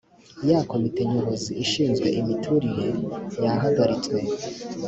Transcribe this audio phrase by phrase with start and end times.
[0.49, 2.87] ya komite nyobozi ishinzwe imiturire
[3.43, 4.17] yahagaritswe